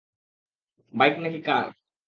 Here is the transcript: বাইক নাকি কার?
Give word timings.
বাইক 0.93 1.15
নাকি 1.23 1.39
কার? 1.47 1.65